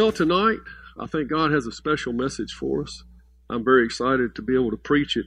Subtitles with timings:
[0.00, 0.60] Well, tonight,
[0.98, 3.04] I think God has a special message for us.
[3.50, 5.26] I'm very excited to be able to preach it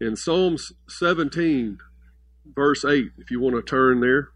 [0.00, 1.78] in Psalms 17,
[2.52, 4.30] verse 8, if you want to turn there.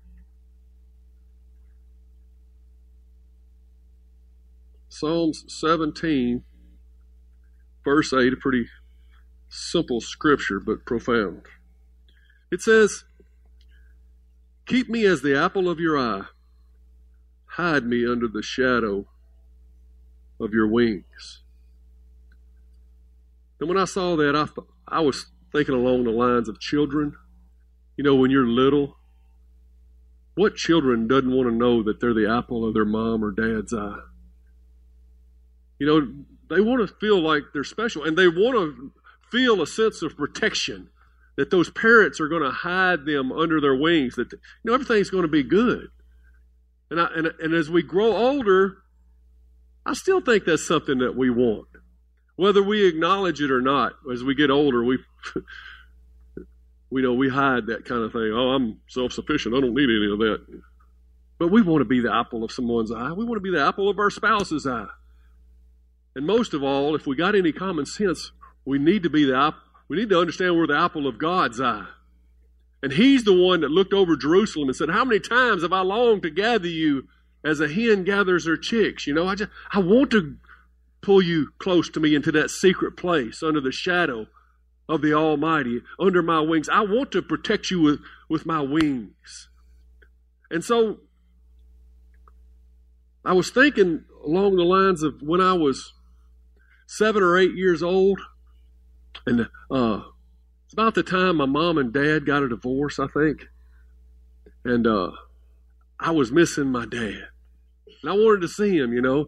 [4.89, 6.45] Psalms 17,
[7.85, 8.69] verse 8, a pretty
[9.49, 11.43] simple scripture, but profound.
[12.53, 13.03] It says,
[14.65, 16.27] Keep me as the apple of your eye,
[17.57, 19.09] hide me under the shadow
[20.43, 21.43] of your wings.
[23.61, 24.47] And when I saw that, I,
[24.89, 27.15] I was thinking along the lines of children.
[27.97, 28.97] You know, when you're little,
[30.35, 33.73] what children doesn't want to know that they're the apple of their mom or dad's
[33.73, 34.01] eye?
[35.79, 38.93] You know, they want to feel like they're special and they want to
[39.31, 40.89] feel a sense of protection
[41.37, 45.11] that those parents are going to hide them under their wings, that, you know, everything's
[45.11, 45.89] going to be good.
[46.91, 48.82] And, I, and, and as we grow older,
[49.85, 51.69] I still think that's something that we want.
[52.37, 54.99] Whether we acknowledge it or not, as we get older, we
[56.91, 58.33] we know we hide that kind of thing.
[58.35, 59.55] Oh, I'm self sufficient.
[59.55, 60.63] I don't need any of that.
[61.39, 63.13] But we want to be the apple of someone's eye.
[63.13, 64.87] We want to be the apple of our spouse's eye.
[66.15, 68.33] And most of all, if we got any common sense,
[68.65, 69.55] we need to be the.
[69.89, 71.87] We need to understand we're the apple of God's eye.
[72.83, 75.81] And He's the one that looked over Jerusalem and said, "How many times have I
[75.81, 77.09] longed to gather you
[77.45, 80.37] as a hen gathers her chicks?" You know, I just I want to
[81.03, 84.29] pull you close to me into that secret place under the shadow
[84.89, 86.69] of the Almighty, under my wings.
[86.69, 89.49] I want to protect you with, with my wings.
[90.51, 91.01] And so
[93.25, 95.93] I was thinking along the lines of when I was
[96.87, 98.21] seven or eight years old,
[99.27, 100.01] and uh,
[100.65, 103.47] it's about the time my mom and dad got a divorce, I think.
[104.65, 105.13] And uh,
[105.99, 107.29] I was missing my dad.
[108.03, 109.27] And I wanted to see him, you know.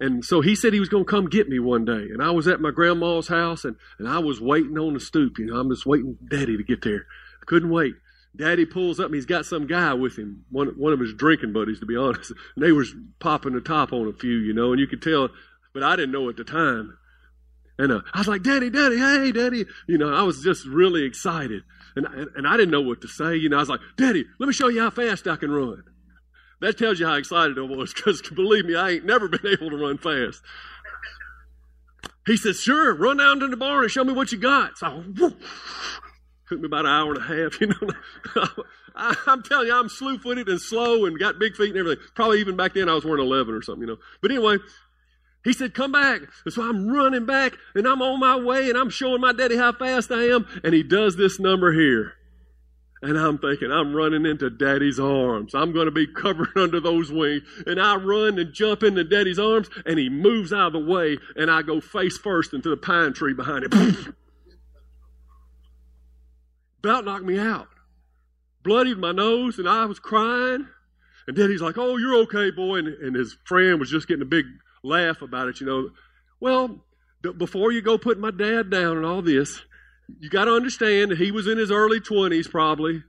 [0.00, 1.92] And so he said he was going to come get me one day.
[2.12, 5.38] And I was at my grandma's house and, and I was waiting on the stoop.
[5.38, 7.06] You know, I'm just waiting daddy to get there.
[7.42, 7.94] I couldn't wait.
[8.36, 11.52] Daddy pulls up and he's got some guy with him, one, one of his drinking
[11.52, 12.32] buddies, to be honest.
[12.54, 15.30] And they was popping the top on a few, you know, and you could tell,
[15.74, 16.96] but I didn't know at the time.
[17.78, 19.64] And uh, I was like, Daddy, Daddy, hey, Daddy.
[19.86, 21.62] You know, I was just really excited.
[21.94, 23.36] And, and, and I didn't know what to say.
[23.36, 25.82] You know, I was like, Daddy, let me show you how fast I can run.
[26.60, 29.70] That tells you how excited I was because believe me, I ain't never been able
[29.70, 30.42] to run fast.
[32.26, 34.76] He says, Sure, run down to the barn and show me what you got.
[34.76, 35.36] So whoo,
[36.48, 38.48] took me about an hour and a half, you know.
[38.94, 42.04] I, I'm telling you, I'm slew footed and slow and got big feet and everything.
[42.14, 44.00] Probably even back then I was wearing 11 or something, you know.
[44.20, 44.58] But anyway,
[45.44, 46.22] he said, Come back.
[46.44, 49.56] And so I'm running back and I'm on my way and I'm showing my daddy
[49.56, 50.46] how fast I am.
[50.64, 52.14] And he does this number here.
[53.00, 55.54] And I'm thinking, I'm running into daddy's arms.
[55.54, 57.42] I'm going to be covered under those wings.
[57.66, 61.18] And I run and jump into daddy's arms, and he moves out of the way,
[61.36, 64.14] and I go face first into the pine tree behind him.
[66.84, 67.68] About knocked me out.
[68.62, 70.68] Bloodied my nose, and I was crying.
[71.26, 72.78] And daddy's like, Oh, you're okay, boy.
[72.78, 74.46] And, and his friend was just getting a big
[74.82, 75.90] laugh about it, you know.
[76.40, 76.84] Well,
[77.36, 79.60] before you go put my dad down and all this,
[80.20, 83.02] you got to understand that he was in his early 20s probably.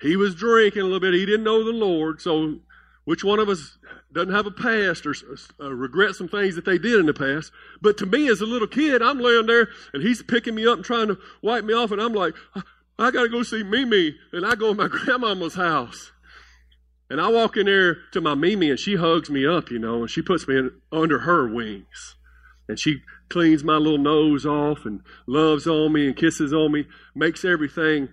[0.00, 1.14] He was drinking a little bit.
[1.14, 2.20] He didn't know the Lord.
[2.20, 2.58] So,
[3.04, 3.78] which one of us
[4.12, 5.14] doesn't have a past or
[5.60, 7.52] uh, regret some things that they did in the past?
[7.80, 10.76] But to me, as a little kid, I'm laying there and he's picking me up
[10.76, 11.90] and trying to wipe me off.
[11.90, 12.34] And I'm like,
[12.98, 14.16] I got to go see Mimi.
[14.32, 16.12] And I go to my grandmama's house.
[17.10, 20.00] And I walk in there to my Mimi and she hugs me up, you know,
[20.00, 22.16] and she puts me in, under her wings.
[22.68, 23.02] And she
[23.32, 28.10] cleans my little nose off and loves on me and kisses on me, makes everything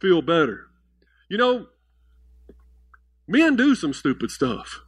[0.00, 0.66] feel better.
[1.28, 1.66] You know,
[3.26, 4.82] men do some stupid stuff.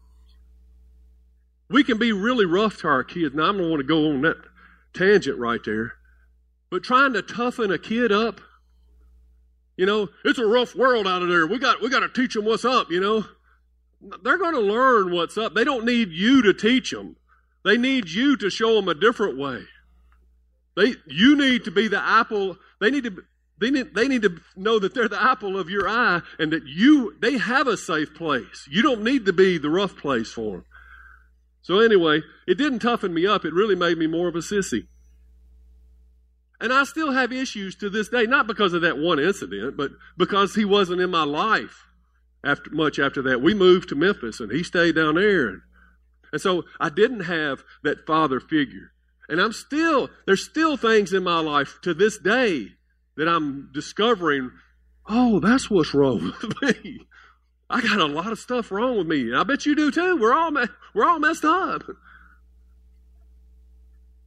[1.71, 3.35] We can be really rough to our kids.
[3.35, 4.37] Now, I'm going to want to go on that
[4.93, 5.95] tangent right there,
[6.71, 8.41] but trying to toughen a kid up,
[9.77, 11.47] you know, it's a rough world out of there.
[11.47, 12.91] We got we got to teach them what's up.
[12.91, 13.25] You know,
[14.23, 15.55] they're going to learn what's up.
[15.55, 17.17] They don't need you to teach them.
[17.65, 19.65] They need you to show them a different way.
[20.77, 22.57] They, you need to be the apple.
[22.81, 23.23] They need to,
[23.61, 26.65] they need, they need to know that they're the apple of your eye and that
[26.67, 28.67] you, they have a safe place.
[28.71, 30.65] You don't need to be the rough place for them.
[31.63, 33.45] So anyway, it didn't toughen me up.
[33.45, 34.87] It really made me more of a sissy.
[36.61, 39.93] And I still have issues to this day, not because of that one incident, but
[40.17, 41.87] because he wasn't in my life
[42.45, 43.43] after much after that.
[43.43, 45.49] We moved to Memphis and he stayed down there.
[45.49, 45.63] And,
[46.33, 48.93] and so I didn't have that father figure.
[49.29, 52.73] And I'm still, there's still things in my life to this day
[53.17, 54.51] that I'm discovering,
[55.09, 57.01] oh, that's what's wrong with me.
[57.69, 59.23] I got a lot of stuff wrong with me.
[59.23, 60.17] And I bet you do too.
[60.17, 60.53] We're all,
[60.95, 61.85] we're all messed up.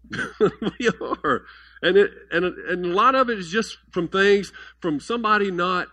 [0.40, 1.42] we are.
[1.82, 5.88] And, it, and, and a lot of it is just from things, from somebody not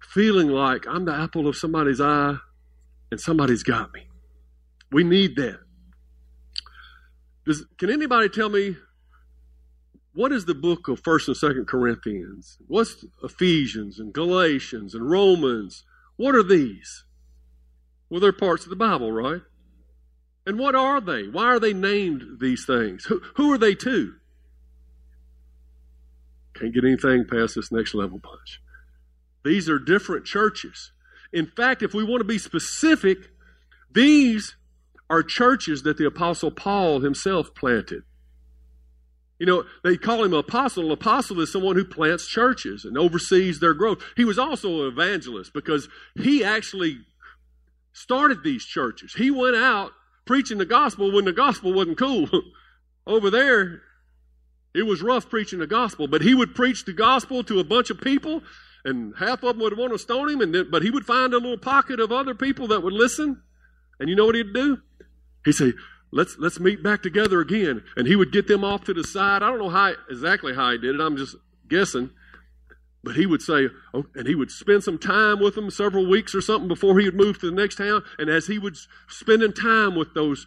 [0.00, 2.36] feeling like I'm the apple of somebody's eye
[3.10, 4.06] and somebody's got me.
[4.90, 5.60] We need that.
[7.44, 8.76] Does, can anybody tell me
[10.14, 12.58] what is the book of First and Second Corinthians?
[12.68, 15.84] What's Ephesians and Galatians and Romans?
[16.16, 17.04] What are these?
[18.08, 19.42] Well, they're parts of the Bible, right?
[20.46, 21.26] And what are they?
[21.26, 23.04] Why are they named these things?
[23.06, 24.14] Who, who are they to?
[26.54, 28.60] Can't get anything past this next level punch.
[29.44, 30.92] These are different churches.
[31.32, 33.18] In fact, if we want to be specific,
[33.92, 34.54] these
[35.14, 38.02] are churches that the Apostle Paul himself planted.
[39.38, 40.86] You know, they call him apostle.
[40.86, 44.02] An apostle is someone who plants churches and oversees their growth.
[44.16, 46.98] He was also an evangelist because he actually
[47.92, 49.14] started these churches.
[49.14, 49.90] He went out
[50.24, 52.28] preaching the gospel when the gospel wasn't cool.
[53.06, 53.82] Over there,
[54.74, 57.90] it was rough preaching the gospel, but he would preach the gospel to a bunch
[57.90, 58.42] of people,
[58.84, 61.34] and half of them would want to stone him, and then, but he would find
[61.34, 63.42] a little pocket of other people that would listen.
[64.00, 64.78] And you know what he'd do?
[65.44, 65.72] He'd say,
[66.12, 67.82] let's, let's meet back together again.
[67.96, 69.42] And he would get them off to the side.
[69.42, 71.00] I don't know how, exactly how he did it.
[71.00, 71.36] I'm just
[71.68, 72.10] guessing.
[73.02, 76.34] But he would say, oh, and he would spend some time with them, several weeks
[76.34, 78.02] or something before he would move to the next town.
[78.18, 78.76] And as he would
[79.08, 80.46] spending time with those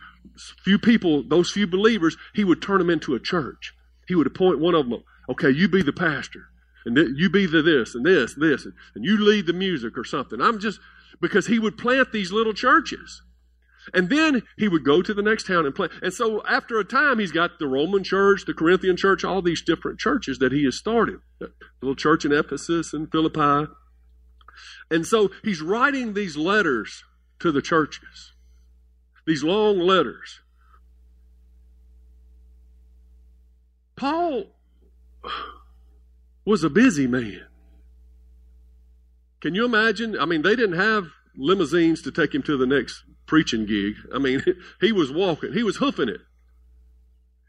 [0.64, 3.74] few people, those few believers, he would turn them into a church.
[4.08, 5.04] He would appoint one of them.
[5.30, 6.46] Okay, you be the pastor,
[6.86, 9.98] and th- you be the this and this, this, and, and you lead the music
[9.98, 10.42] or something.
[10.42, 10.80] I'm just
[11.22, 13.22] because he would plant these little churches.
[13.94, 15.92] And then he would go to the next town and plant.
[16.02, 19.62] And so after a time, he's got the Roman church, the Corinthian church, all these
[19.62, 21.20] different churches that he has started.
[21.40, 21.52] The
[21.82, 23.72] little church in Ephesus and Philippi.
[24.90, 27.04] And so he's writing these letters
[27.40, 28.34] to the churches,
[29.26, 30.42] these long letters.
[33.96, 34.56] Paul
[36.46, 37.46] was a busy man.
[39.42, 40.18] Can you imagine?
[40.20, 43.94] I mean, they didn't have limousines to take him to the next preaching gig.
[44.14, 44.44] I mean,
[44.82, 46.22] he was walking, he was hoofing it.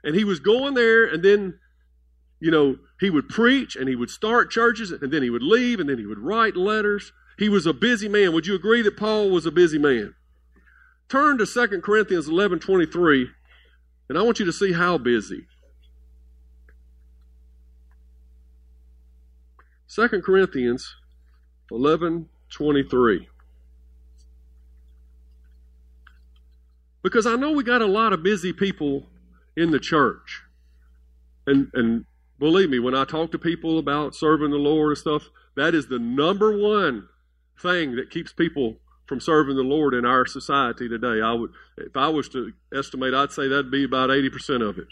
[0.04, 1.58] And he was going there, and then,
[2.38, 5.80] you know, he would preach and he would start churches, and then he would leave,
[5.80, 7.12] and then he would write letters.
[7.36, 8.32] He was a busy man.
[8.32, 10.14] Would you agree that Paul was a busy man?
[11.08, 13.28] Turn to 2 Corinthians 11 23,
[14.08, 15.46] and I want you to see how busy.
[19.88, 20.94] 2 Corinthians
[21.70, 23.28] 11 23.
[27.08, 29.06] Because I know we got a lot of busy people
[29.56, 30.42] in the church.
[31.46, 32.04] And, and
[32.38, 35.86] believe me, when I talk to people about serving the Lord and stuff, that is
[35.86, 37.08] the number one
[37.62, 38.76] thing that keeps people
[39.06, 41.22] from serving the Lord in our society today.
[41.24, 44.88] I would, if I was to estimate, I'd say that'd be about 80% of it.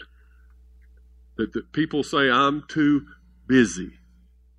[1.35, 3.05] That, that people say, I'm too
[3.45, 3.91] busy.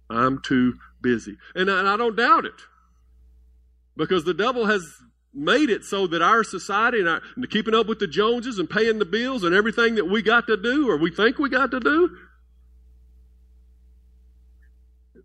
[0.08, 1.36] I'm too busy.
[1.56, 2.60] And I, and I don't doubt it.
[3.96, 4.84] Because the devil has
[5.34, 8.68] made it so that our society and, our, and keeping up with the Joneses and
[8.68, 11.70] paying the bills and everything that we got to do or we think we got
[11.70, 12.16] to do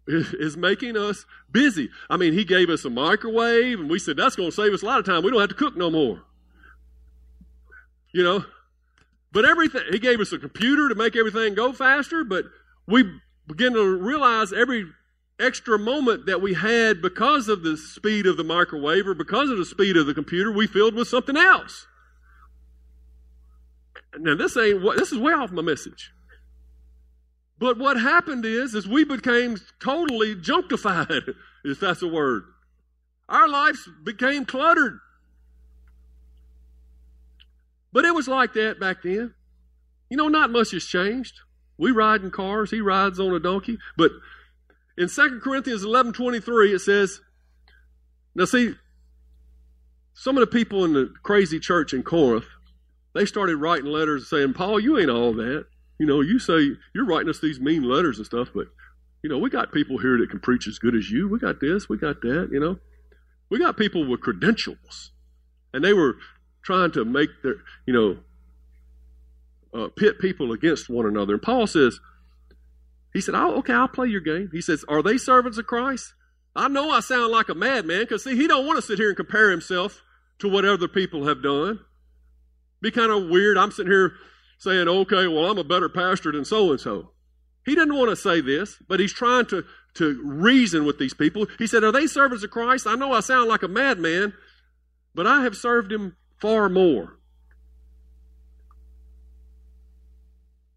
[0.07, 1.89] is making us busy.
[2.09, 4.81] I mean, he gave us a microwave and we said that's going to save us
[4.81, 5.23] a lot of time.
[5.23, 6.21] We don't have to cook no more.
[8.11, 8.45] You know,
[9.31, 12.45] but everything, he gave us a computer to make everything go faster, but
[12.87, 13.03] we
[13.47, 14.85] begin to realize every
[15.39, 19.57] extra moment that we had because of the speed of the microwave or because of
[19.57, 21.87] the speed of the computer, we filled with something else.
[24.17, 26.11] Now this ain't what this is way off my message.
[27.59, 32.43] But what happened is, is we became totally junkified, if that's a word.
[33.29, 34.99] Our lives became cluttered.
[37.93, 39.33] But it was like that back then.
[40.09, 41.39] You know, not much has changed.
[41.77, 43.77] We ride in cars, he rides on a donkey.
[43.97, 44.11] But
[44.97, 47.21] in 2 Corinthians 11 23, it says,
[48.35, 48.73] Now see,
[50.13, 52.45] some of the people in the crazy church in Corinth,
[53.13, 55.65] they started writing letters saying, Paul, you ain't all that.
[55.99, 58.67] You know, you say you're writing us these mean letters and stuff, but
[59.23, 61.29] you know, we got people here that can preach as good as you.
[61.29, 62.77] We got this, we got that, you know.
[63.49, 65.11] We got people with credentials.
[65.73, 66.17] And they were
[66.63, 68.17] trying to make their, you know,
[69.73, 71.33] uh, pit people against one another.
[71.33, 71.99] And Paul says,
[73.13, 74.49] he said, oh, okay, I'll play your game.
[74.51, 76.13] He says, are they servants of Christ?
[76.55, 79.07] I know I sound like a madman because see, he don't want to sit here
[79.07, 80.01] and compare himself
[80.39, 81.79] to what other people have done.
[82.81, 83.57] Be kind of weird.
[83.57, 84.13] I'm sitting here
[84.57, 87.11] saying, okay, well, I'm a better pastor than so and so.
[87.65, 89.63] He didn't want to say this, but he's trying to,
[89.95, 91.47] to reason with these people.
[91.57, 92.85] He said, Are they servants of Christ?
[92.85, 94.33] I know I sound like a madman,
[95.15, 97.19] but I have served him far more.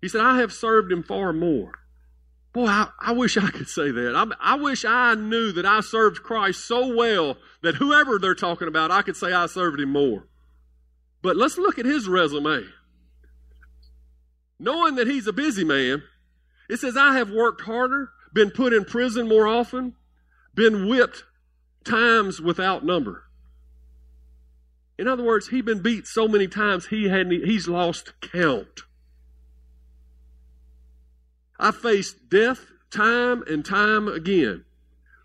[0.00, 1.72] He said, I have served him far more.
[2.56, 4.16] Boy, I, I wish I could say that.
[4.16, 8.66] I, I wish I knew that I served Christ so well that whoever they're talking
[8.66, 10.26] about, I could say I served him more.
[11.20, 12.64] But let's look at his resume.
[14.58, 16.02] Knowing that he's a busy man,
[16.70, 19.94] it says, I have worked harder, been put in prison more often,
[20.54, 21.24] been whipped
[21.84, 23.24] times without number.
[24.98, 28.85] In other words, he's been beat so many times he hadn't, he's lost count.
[31.58, 34.64] I faced death time and time again.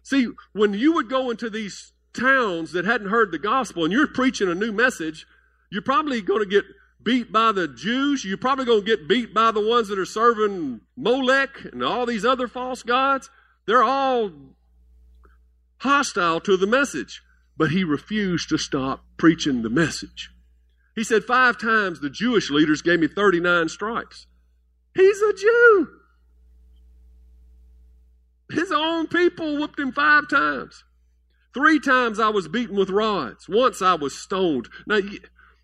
[0.04, 4.08] See, when you would go into these towns that hadn't heard the gospel and you're
[4.08, 5.26] preaching a new message,
[5.72, 6.66] you're probably going to get
[7.04, 8.26] beat by the Jews.
[8.26, 12.06] You're probably going to get beat by the ones that are serving Molech and all
[12.06, 13.30] these other false gods.
[13.66, 14.32] They're all
[15.78, 17.22] hostile to the message.
[17.58, 20.32] But he refused to stop preaching the message.
[20.96, 24.26] He said, Five times the Jewish leaders gave me 39 stripes.
[24.96, 25.88] He's a Jew.
[28.52, 30.84] His own people whooped him five times.
[31.54, 33.48] Three times I was beaten with rods.
[33.50, 34.70] Once I was stoned.
[34.88, 35.00] Now,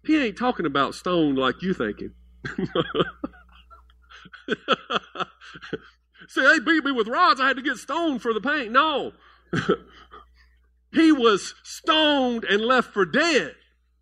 [0.04, 2.14] he ain't talking about stoned like you thinking.
[6.28, 7.40] See, they beat me with rods.
[7.40, 8.74] I had to get stoned for the pain.
[8.74, 9.14] No.
[10.94, 13.56] he was stoned and left for dead.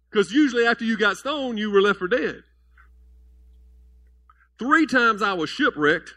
[0.10, 2.44] Because usually after you got stoned, you were left for dead.
[4.58, 6.14] Three times I was shipwrecked.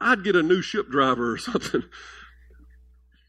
[0.00, 1.84] I'd get a new ship driver or something.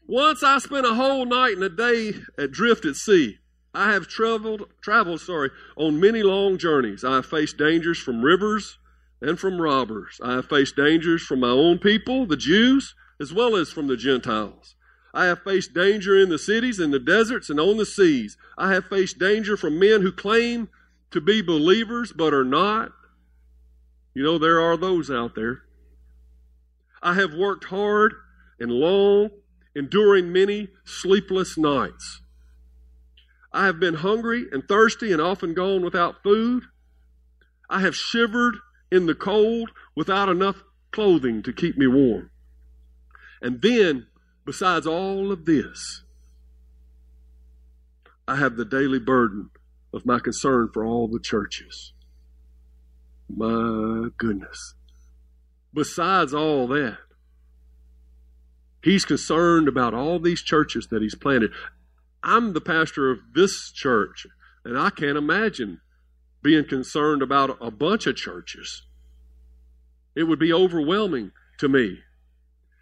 [0.06, 3.38] Once I spent a whole night and a day adrift at sea.
[3.74, 7.04] I have traveled, traveled, sorry, on many long journeys.
[7.04, 8.78] I have faced dangers from rivers
[9.22, 10.20] and from robbers.
[10.22, 13.96] I have faced dangers from my own people, the Jews, as well as from the
[13.96, 14.74] Gentiles.
[15.14, 18.36] I have faced danger in the cities, in the deserts, and on the seas.
[18.58, 20.68] I have faced danger from men who claim
[21.10, 22.92] to be believers but are not.
[24.14, 25.62] You know, there are those out there.
[27.02, 28.14] I have worked hard
[28.60, 29.30] and long,
[29.74, 32.22] enduring many sleepless nights.
[33.52, 36.64] I have been hungry and thirsty and often gone without food.
[37.68, 38.56] I have shivered
[38.90, 42.30] in the cold without enough clothing to keep me warm.
[43.40, 44.06] And then,
[44.44, 46.04] besides all of this,
[48.28, 49.50] I have the daily burden
[49.92, 51.92] of my concern for all the churches.
[53.28, 54.74] My goodness.
[55.74, 56.98] Besides all that,
[58.82, 61.52] he's concerned about all these churches that he's planted.
[62.22, 64.26] I'm the pastor of this church,
[64.64, 65.80] and I can't imagine
[66.42, 68.82] being concerned about a bunch of churches.
[70.14, 72.00] It would be overwhelming to me.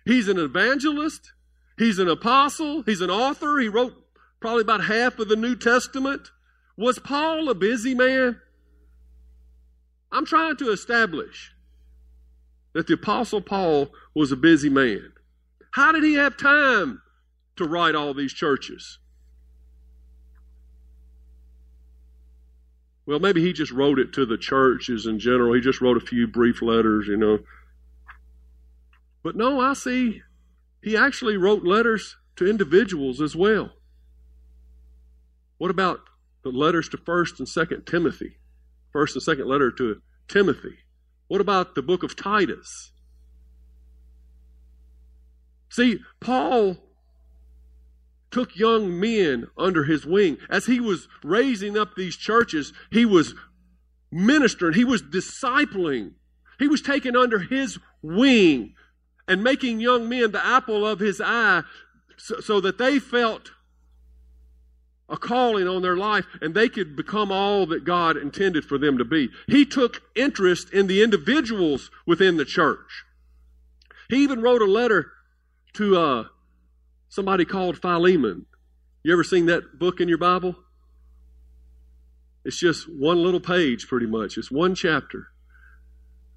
[0.05, 1.33] He's an evangelist,
[1.79, 3.59] he's an apostle, he's an author.
[3.59, 3.95] He wrote
[4.41, 6.31] probably about half of the New Testament.
[6.77, 8.41] Was Paul a busy man?
[10.11, 11.53] I'm trying to establish
[12.73, 15.13] that the apostle Paul was a busy man.
[15.73, 17.03] How did he have time
[17.57, 18.99] to write all these churches?
[23.07, 25.55] Well, maybe he just wrote it to the churches in general.
[25.55, 27.41] He just wrote a few brief letters, you know.
[29.23, 30.23] But no, I see
[30.83, 33.73] he actually wrote letters to individuals as well.
[35.59, 36.01] What about
[36.43, 38.39] the letters to 1st and 2nd Timothy?
[38.95, 40.79] 1st and 2nd letter to Timothy.
[41.31, 42.91] What about the book of Titus?
[45.69, 46.77] See, Paul
[48.33, 50.39] took young men under his wing.
[50.49, 53.37] As he was raising up these churches, he was
[54.11, 56.15] ministering, he was discipling,
[56.59, 58.75] he was taken under his wing
[59.29, 61.63] and making young men the apple of his eye
[62.17, 63.53] so, so that they felt
[65.11, 68.97] a calling on their life and they could become all that God intended for them
[68.97, 69.29] to be.
[69.49, 73.05] He took interest in the individuals within the church.
[74.09, 75.13] He even wrote a letter
[75.75, 76.25] to uh,
[77.09, 78.47] somebody called Philemon.
[79.03, 80.57] You ever seen that book in your Bible?
[82.45, 84.39] It's just one little page, pretty much.
[84.39, 85.29] It's one chapter.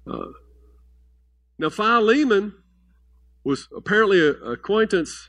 [0.06, 0.32] Uh,
[1.58, 2.54] now, Philemon
[3.42, 5.28] was apparently an acquaintance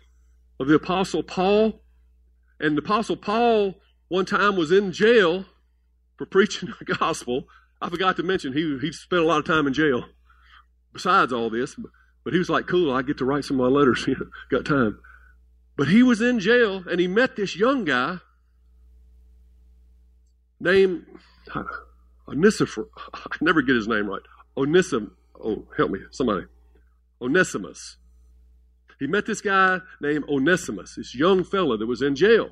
[0.59, 1.81] of the Apostle Paul.
[2.59, 3.75] And the Apostle Paul,
[4.07, 5.45] one time, was in jail
[6.17, 7.45] for preaching the gospel.
[7.81, 10.05] I forgot to mention he he spent a lot of time in jail.
[10.93, 11.75] Besides all this,
[12.23, 14.07] but he was like, "Cool, I get to write some of my letters.
[14.49, 14.99] Got time."
[15.77, 18.19] But he was in jail, and he met this young guy
[20.59, 21.05] named
[22.27, 22.87] Onesiphor.
[23.13, 24.21] I never get his name right.
[24.57, 25.11] Onesim.
[25.37, 26.45] Oh, help me, somebody.
[27.21, 27.97] Onesimus.
[28.99, 32.51] He met this guy named Onesimus, this young fella that was in jail.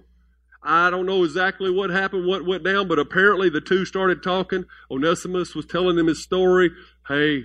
[0.62, 4.66] I don't know exactly what happened, what went down, but apparently the two started talking.
[4.90, 6.72] Onesimus was telling him his story.
[7.08, 7.44] Hey,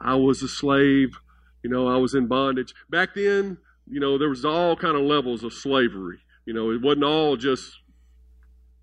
[0.00, 1.18] I was a slave.
[1.62, 2.74] You know, I was in bondage.
[2.88, 6.18] Back then, you know, there was all kind of levels of slavery.
[6.46, 7.80] You know, it wasn't all just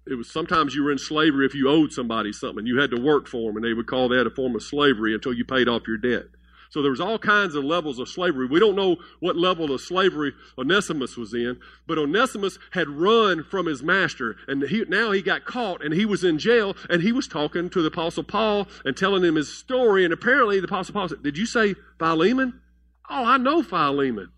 [0.09, 2.65] it was sometimes you were in slavery if you owed somebody something.
[2.65, 5.13] You had to work for them, and they would call that a form of slavery
[5.13, 6.27] until you paid off your debt.
[6.69, 8.47] So there was all kinds of levels of slavery.
[8.47, 13.65] We don't know what level of slavery Onesimus was in, but Onesimus had run from
[13.65, 17.11] his master, and he, now he got caught, and he was in jail, and he
[17.11, 20.03] was talking to the Apostle Paul and telling him his story.
[20.03, 22.61] And apparently, the Apostle Paul said, "Did you say Philemon?
[23.09, 24.31] Oh, I know Philemon."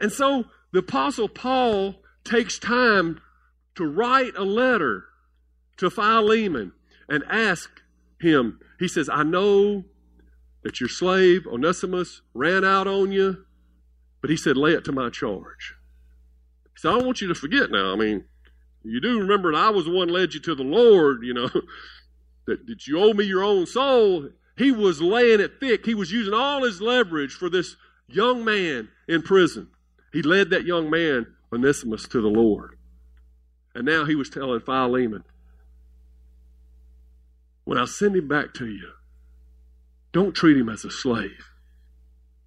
[0.00, 3.20] And so the Apostle Paul takes time
[3.74, 5.04] to write a letter
[5.76, 6.72] to Philemon
[7.08, 7.70] and ask
[8.20, 9.84] him, he says, I know
[10.62, 13.44] that your slave, Onesimus, ran out on you,
[14.20, 15.74] but he said, lay it to my charge.
[16.64, 17.92] He said, I don't want you to forget now.
[17.92, 18.24] I mean,
[18.82, 21.48] you do remember that I was the one led you to the Lord, you know,
[22.46, 24.28] that, that you owe me your own soul.
[24.56, 25.86] He was laying it thick.
[25.86, 27.76] He was using all his leverage for this
[28.08, 29.68] young man in prison.
[30.12, 32.76] He led that young man Onesimus to the Lord.
[33.74, 35.24] And now he was telling Philemon,
[37.70, 38.94] when I send him back to you,
[40.12, 41.52] don't treat him as a slave.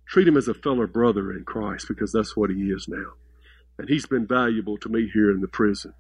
[0.06, 3.14] Treat him as a fellow brother in Christ because that's what he is now.
[3.78, 5.94] And he's been valuable to me here in the prison.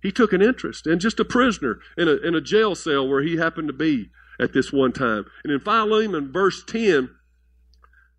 [0.00, 3.20] He took an interest in just a prisoner in a, in a jail cell where
[3.20, 5.24] he happened to be at this one time.
[5.42, 7.10] And in Philemon, verse 10,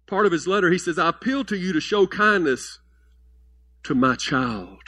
[0.08, 2.80] part of his letter, he says, I appeal to you to show kindness
[3.84, 4.82] to my child,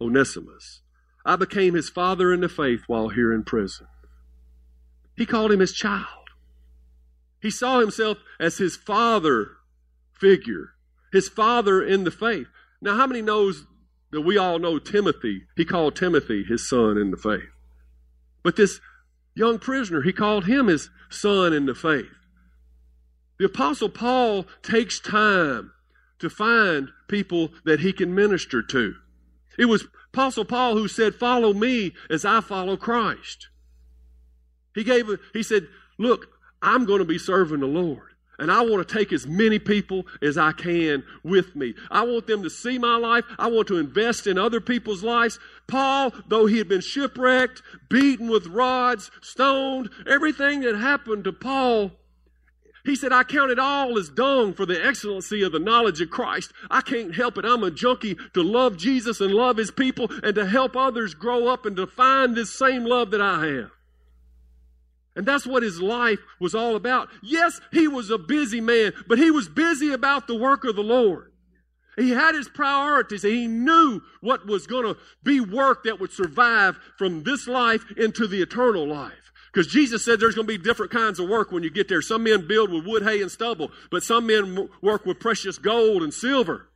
[0.00, 0.80] Onesimus.
[1.26, 3.86] I became his father in the faith while here in prison.
[5.16, 6.06] He called him his child.
[7.40, 9.56] He saw himself as his father
[10.12, 10.74] figure,
[11.12, 12.46] his father in the faith.
[12.80, 13.66] Now, how many knows
[14.10, 15.42] that we all know Timothy?
[15.56, 17.50] He called Timothy his son in the faith.
[18.42, 18.80] But this
[19.34, 22.10] young prisoner, he called him his son in the faith.
[23.38, 25.72] The apostle Paul takes time
[26.20, 28.94] to find people that he can minister to.
[29.58, 33.48] It was Apostle Paul who said, Follow me as I follow Christ.
[34.74, 36.28] He gave he said, Look,
[36.60, 38.08] I'm going to be serving the Lord.
[38.38, 41.74] And I want to take as many people as I can with me.
[41.90, 43.24] I want them to see my life.
[43.38, 45.38] I want to invest in other people's lives.
[45.68, 51.92] Paul, though he had been shipwrecked, beaten with rods, stoned, everything that happened to Paul
[52.84, 56.10] he said, I count it all as dung for the excellency of the knowledge of
[56.10, 56.52] Christ.
[56.68, 57.44] I can't help it.
[57.44, 61.46] I'm a junkie to love Jesus and love his people and to help others grow
[61.46, 63.70] up and to find this same love that I have.
[65.14, 67.08] And that's what his life was all about.
[67.22, 70.82] Yes, he was a busy man, but he was busy about the work of the
[70.82, 71.32] Lord.
[71.96, 76.12] He had his priorities and he knew what was going to be work that would
[76.12, 79.32] survive from this life into the eternal life.
[79.52, 82.00] Because Jesus said there's going to be different kinds of work when you get there.
[82.00, 86.02] Some men build with wood, hay, and stubble, but some men work with precious gold
[86.02, 86.70] and silver.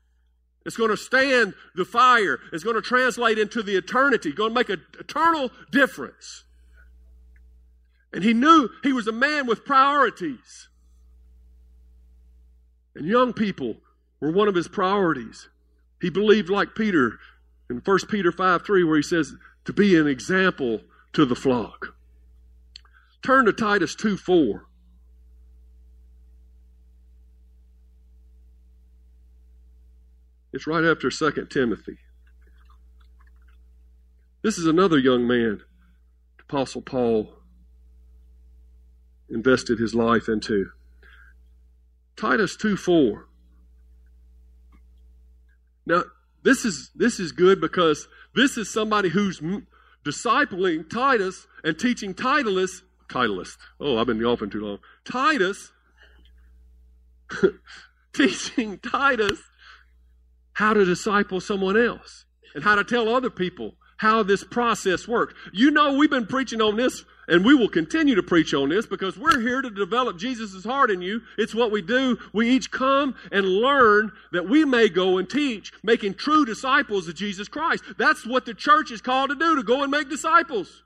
[0.67, 2.39] It's going to stand the fire.
[2.53, 4.31] It's going to translate into the eternity.
[4.31, 6.45] It's going to make an eternal difference.
[8.17, 10.69] And he knew he was a man with priorities.
[12.95, 13.77] And young people
[14.21, 15.51] were one of his priorities.
[16.01, 17.19] He believed like Peter
[17.69, 19.35] in 1 Peter 5 3, where he says,
[19.67, 20.81] to be an example
[21.13, 21.95] to the flock.
[23.23, 24.65] Turn to Titus 2 4.
[30.55, 31.99] It's right after 2 Timothy.
[34.41, 35.61] This is another young man
[36.41, 37.36] Apostle Paul
[39.31, 40.71] invested his life into.
[42.17, 43.29] Titus 2 4.
[45.87, 46.05] Now,
[46.43, 49.41] this is, this is good because this is somebody who's
[50.05, 53.57] discipling Titus and teaching Titus Titleist.
[53.81, 54.79] Oh, I've been golfing too long.
[55.05, 55.73] Titus,
[58.13, 59.41] teaching Titus
[60.55, 65.35] how to disciple someone else and how to tell other people how this process works.
[65.53, 68.87] You know, we've been preaching on this And we will continue to preach on this
[68.87, 71.23] because we're here to develop Jesus' heart in you.
[71.37, 72.19] It's what we do.
[72.33, 77.17] We each come and learn that we may go and teach, making true disciples of
[77.17, 77.83] Jesus Christ.
[77.99, 80.85] That's what the church is called to do, to go and make disciples.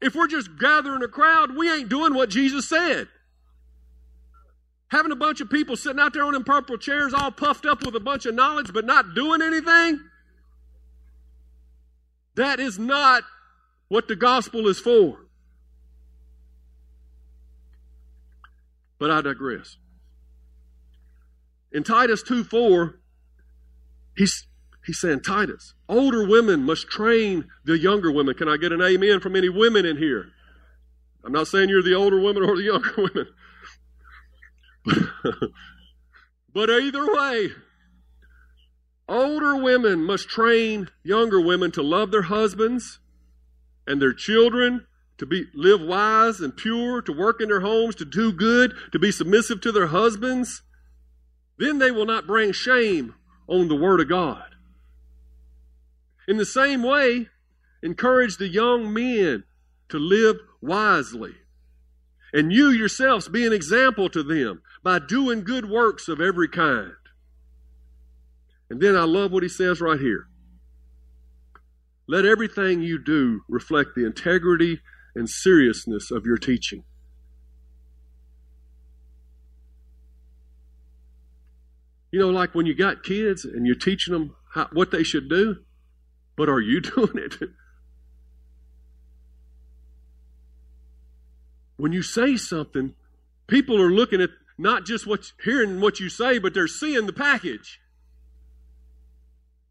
[0.00, 3.08] If we're just gathering a crowd, we ain't doing what Jesus said.
[4.88, 7.84] Having a bunch of people sitting out there on them purple chairs all puffed up
[7.84, 10.00] with a bunch of knowledge but not doing anything,
[12.34, 13.24] that is not
[13.90, 15.26] what the gospel is for.
[18.98, 19.76] But I digress.
[21.72, 23.00] In Titus 2 4,
[24.16, 24.46] he's,
[24.86, 28.36] he's saying, Titus, older women must train the younger women.
[28.36, 30.26] Can I get an amen from any women in here?
[31.24, 33.26] I'm not saying you're the older women or the younger women.
[36.54, 37.48] but either way,
[39.08, 43.00] older women must train younger women to love their husbands
[43.90, 44.86] and their children,
[45.18, 49.00] to be live wise and pure, to work in their homes, to do good, to
[49.00, 50.62] be submissive to their husbands.
[51.58, 53.16] Then they will not bring shame
[53.48, 54.44] on the word of God.
[56.28, 57.28] In the same way,
[57.82, 59.42] encourage the young men
[59.88, 61.34] to live wisely.
[62.32, 66.92] And you yourselves be an example to them by doing good works of every kind.
[68.70, 70.29] And then I love what he says right here.
[72.10, 74.80] Let everything you do reflect the integrity
[75.14, 76.82] and seriousness of your teaching.
[82.10, 85.28] You know, like when you got kids and you're teaching them how, what they should
[85.28, 85.58] do,
[86.36, 87.36] but are you doing it?
[91.76, 92.92] when you say something,
[93.46, 97.12] people are looking at not just what hearing what you say, but they're seeing the
[97.12, 97.80] package.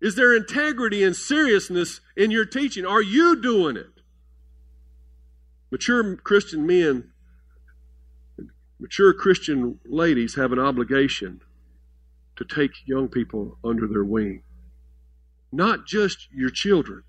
[0.02, 2.86] Is there integrity and seriousness in your teaching?
[2.86, 4.02] Are you doing it?
[5.72, 7.12] Mature Christian men,
[8.80, 11.42] mature Christian ladies have an obligation
[12.38, 14.44] to take young people under their wing.
[15.52, 17.04] Not just your children.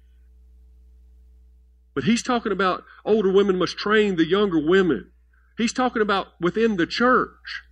[1.94, 5.10] But he's talking about older women must train the younger women.
[5.56, 7.62] He's talking about within the church.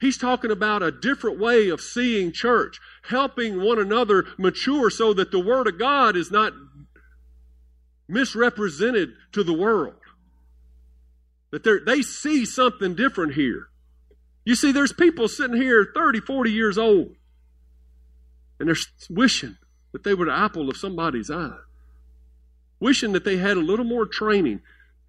[0.00, 5.32] He's talking about a different way of seeing church, helping one another mature so that
[5.32, 6.52] the Word of God is not
[8.06, 9.94] misrepresented to the world.
[11.50, 13.68] That they see something different here.
[14.44, 17.16] You see, there's people sitting here 30, 40 years old,
[18.58, 18.76] and they're
[19.10, 19.56] wishing
[19.92, 21.58] that they were the apple of somebody's eye,
[22.78, 24.60] wishing that they had a little more training,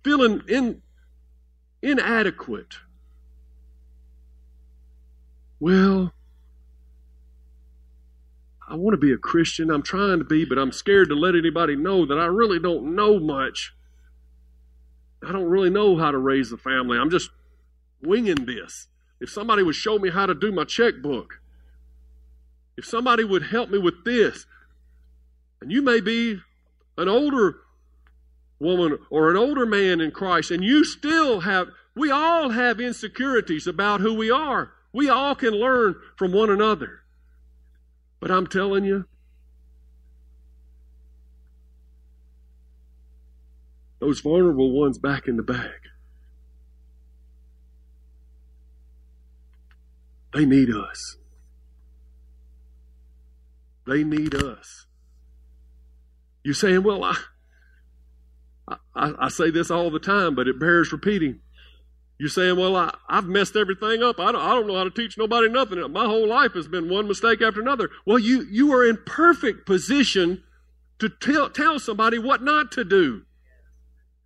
[0.03, 0.81] feeling in,
[1.81, 2.75] inadequate
[5.59, 6.13] well,
[8.67, 9.71] I want to be a Christian.
[9.71, 12.95] I'm trying to be, but I'm scared to let anybody know that I really don't
[12.95, 13.73] know much.
[15.27, 16.97] I don't really know how to raise a family.
[16.97, 17.31] I'm just
[18.01, 18.87] winging this.
[19.19, 21.41] If somebody would show me how to do my checkbook,
[22.77, 24.45] if somebody would help me with this,
[25.59, 26.39] and you may be
[26.97, 27.57] an older
[28.59, 33.67] woman or an older man in Christ, and you still have, we all have insecurities
[33.67, 34.71] about who we are.
[34.91, 37.01] We all can learn from one another.
[38.19, 39.05] But I'm telling you,
[43.99, 45.71] those vulnerable ones back in the bag,
[50.33, 51.17] they need us.
[53.85, 54.85] They need us.
[56.43, 57.15] You're saying, well, I,
[58.95, 61.39] I, I say this all the time, but it bears repeating.
[62.19, 64.19] You're saying, well, I, have messed everything up.
[64.19, 65.79] I don't, I don't know how to teach nobody nothing.
[65.91, 67.89] My whole life has been one mistake after another.
[68.05, 70.43] Well, you, you are in perfect position
[70.99, 73.23] to tell, tell somebody what not to do.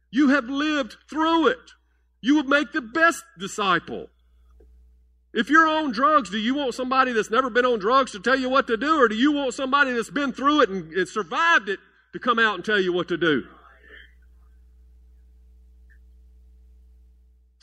[0.09, 1.71] You have lived through it.
[2.19, 4.07] You would make the best disciple.
[5.31, 8.39] If you're on drugs, do you want somebody that's never been on drugs to tell
[8.39, 11.07] you what to do, or do you want somebody that's been through it and, and
[11.07, 11.79] survived it
[12.13, 13.43] to come out and tell you what to do?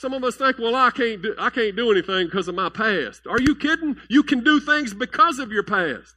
[0.00, 2.70] Some of us think, well, I can't do, I can't do anything because of my
[2.70, 3.26] past.
[3.26, 3.98] Are you kidding?
[4.08, 6.14] You can do things because of your past.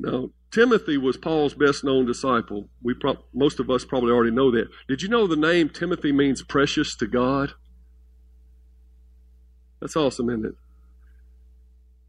[0.00, 2.68] Now, Timothy was Paul's best known disciple.
[2.82, 4.66] We pro- most of us probably already know that.
[4.88, 7.52] Did you know the name Timothy means precious to God?
[9.80, 10.54] That's awesome, isn't it?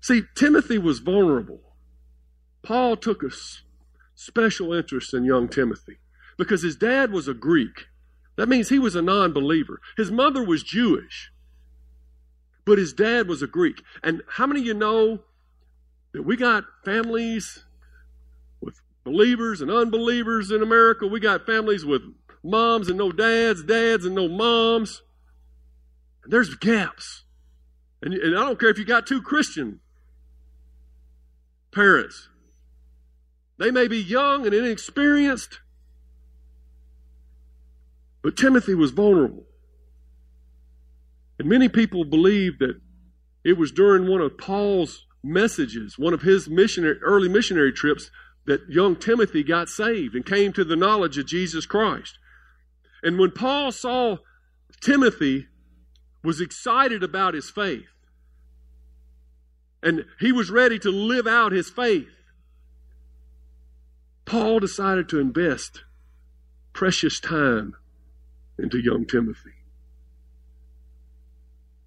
[0.01, 1.59] See, Timothy was vulnerable.
[2.63, 3.61] Paul took us
[4.15, 5.97] special interest in young Timothy
[6.37, 7.87] because his dad was a Greek.
[8.37, 9.79] That means he was a non believer.
[9.97, 11.31] His mother was Jewish,
[12.65, 13.81] but his dad was a Greek.
[14.03, 15.19] And how many of you know
[16.15, 17.65] that we got families
[18.61, 21.05] with believers and unbelievers in America.
[21.05, 22.03] We got families with
[22.41, 25.01] moms and no dads, dads and no moms.
[26.23, 27.25] And there's gaps.
[28.01, 29.81] And, and I don't care if you got two Christian
[31.73, 32.29] parents.
[33.57, 35.59] They may be young and inexperienced,
[38.21, 39.45] but Timothy was vulnerable.
[41.39, 42.79] And many people believe that
[43.43, 48.09] it was during one of Paul's messages, one of his missionary, early missionary trips,
[48.45, 52.17] that young Timothy got saved and came to the knowledge of Jesus Christ.
[53.03, 54.17] And when Paul saw
[54.81, 55.47] Timothy
[56.23, 57.87] was excited about his faith,
[59.81, 62.07] and he was ready to live out his faith,
[64.25, 65.83] Paul decided to invest
[66.73, 67.75] precious time
[68.57, 69.51] into young Timothy.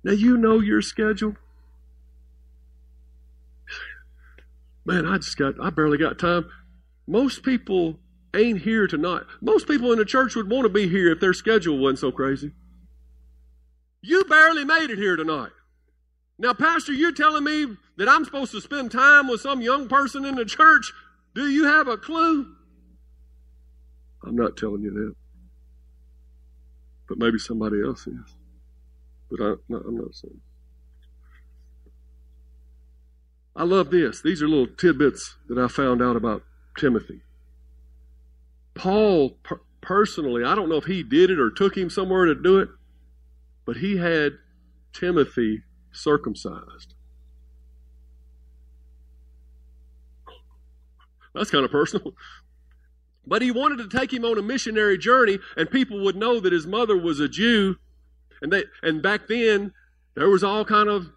[0.05, 1.37] Now you know your schedule.
[4.85, 6.48] Man, I just got, I barely got time.
[7.07, 7.98] Most people
[8.35, 9.22] ain't here tonight.
[9.40, 12.12] Most people in the church would want to be here if their schedule wasn't so
[12.12, 12.53] crazy.
[14.01, 15.51] You barely made it here tonight.
[16.38, 20.24] Now, Pastor, you're telling me that I'm supposed to spend time with some young person
[20.24, 20.92] in the church.
[21.38, 22.53] Do you have a clue?
[24.24, 25.14] I'm not telling you that.
[27.09, 28.35] But maybe somebody else is.
[29.31, 30.40] But I, am not saying.
[33.55, 34.20] I love this.
[34.20, 36.42] These are little tidbits that I found out about
[36.77, 37.20] Timothy.
[38.74, 42.35] Paul, per- personally, I don't know if he did it or took him somewhere to
[42.35, 42.68] do it,
[43.64, 44.33] but he had
[44.92, 46.94] Timothy circumcised.
[51.35, 52.14] That's kind of personal.
[53.27, 56.53] But he wanted to take him on a missionary journey, and people would know that
[56.53, 57.77] his mother was a Jew.
[58.41, 59.73] And they and back then
[60.14, 61.11] there was all kind of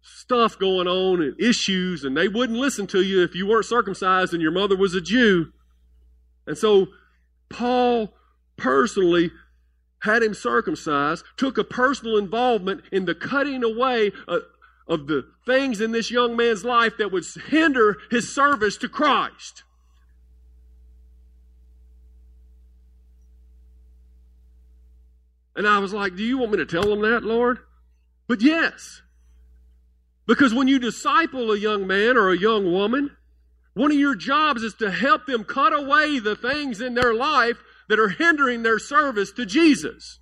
[0.00, 4.32] stuff going on and issues, and they wouldn't listen to you if you weren't circumcised
[4.32, 5.52] and your mother was a Jew.
[6.46, 6.88] And so
[7.48, 8.14] Paul
[8.56, 9.30] personally
[10.00, 14.40] had him circumcised, took a personal involvement in the cutting away uh,
[14.92, 19.64] of, the things in this young man's life that would hinder his service to Christ.
[25.54, 27.58] And I was like, Do you want me to tell them that, Lord?
[28.26, 29.02] But yes.
[30.26, 33.10] Because when you disciple a young man or a young woman,
[33.74, 37.58] one of your jobs is to help them cut away the things in their life
[37.88, 40.20] that are hindering their service to Jesus.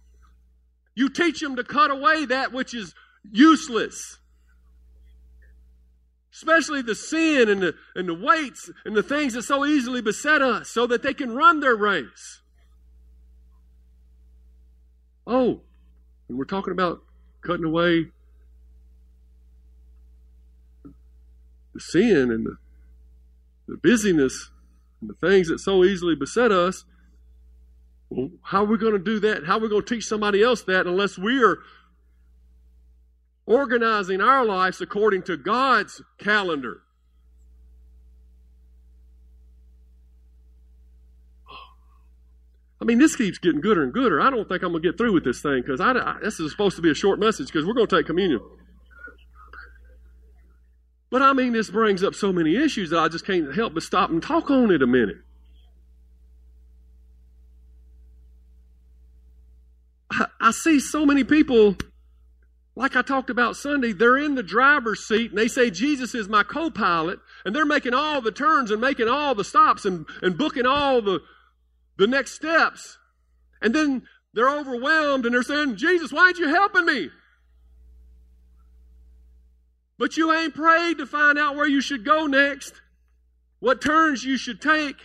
[0.95, 2.95] You teach them to cut away that which is
[3.31, 4.19] useless.
[6.33, 10.41] Especially the sin and the, and the weights and the things that so easily beset
[10.41, 12.41] us so that they can run their race.
[15.27, 15.61] Oh,
[16.29, 17.03] and we're talking about
[17.43, 18.07] cutting away
[21.75, 22.57] the sin and the
[23.71, 24.51] the busyness
[25.01, 26.85] and the things that so easily beset us,
[28.11, 29.47] well, how are we going to do that?
[29.47, 31.59] How are we going to teach somebody else that unless we are
[33.51, 36.83] organizing our lives according to God's calendar?
[42.81, 44.21] I mean, this keeps getting gooder and gooder.
[44.21, 45.81] I don't think I'm going to get through with this thing because
[46.23, 48.41] this is supposed to be a short message because we're going to take communion.
[51.11, 53.83] But I mean, this brings up so many issues that I just can't help but
[53.83, 55.19] stop and talk on it a minute.
[60.11, 61.77] I, I see so many people,
[62.81, 66.31] like I talked about Sunday, they're in the driver's seat and they say, Jesus is
[66.31, 70.07] my co pilot, and they're making all the turns and making all the stops and,
[70.23, 71.21] and booking all the,
[71.99, 72.97] the next steps.
[73.61, 77.11] And then they're overwhelmed and they're saying, Jesus, why aren't you helping me?
[79.99, 82.73] But you ain't prayed to find out where you should go next,
[83.59, 84.97] what turns you should take.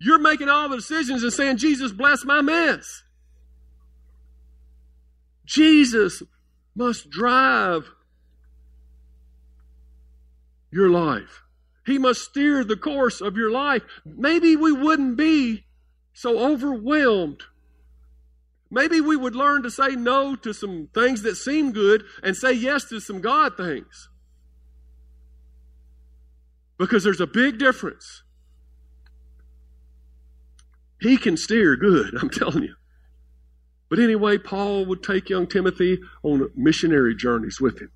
[0.00, 3.04] You're making all the decisions and saying, Jesus, bless my mess.
[5.46, 6.24] Jesus
[6.78, 7.90] must drive
[10.70, 11.42] your life.
[11.84, 13.82] He must steer the course of your life.
[14.04, 15.66] Maybe we wouldn't be
[16.12, 17.42] so overwhelmed
[18.70, 22.52] Maybe we would learn to say no to some things that seem good and say
[22.52, 24.08] yes to some God things.
[26.78, 28.22] Because there's a big difference.
[31.00, 32.74] He can steer good, I'm telling you.
[33.90, 37.90] But anyway, Paul would take young Timothy on missionary journeys with him.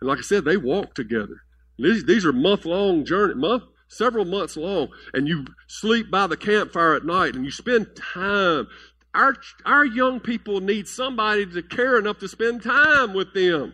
[0.00, 1.42] And like I said, they walked together.
[1.78, 4.88] These, these are month long journey, month, several months long.
[5.12, 8.68] And you sleep by the campfire at night and you spend time
[9.16, 13.72] our, our young people need somebody to care enough to spend time with them.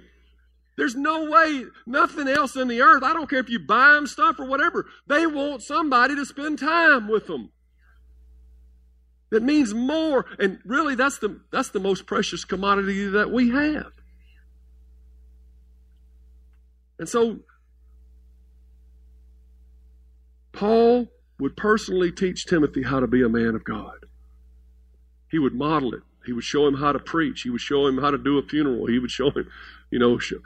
[0.79, 3.03] There's no way, nothing else in the earth.
[3.03, 4.87] I don't care if you buy them stuff or whatever.
[5.07, 7.51] They want somebody to spend time with them.
[9.33, 10.27] That means more.
[10.39, 13.91] And really, that's the, that's the most precious commodity that we have.
[16.99, 17.39] And so,
[20.53, 21.09] Paul
[21.41, 24.05] would personally teach Timothy how to be a man of God.
[25.31, 26.03] He would model it.
[26.27, 27.41] He would show him how to preach.
[27.41, 28.87] He would show him how to do a funeral.
[28.87, 29.49] He would show him,
[29.91, 30.37] you know, show,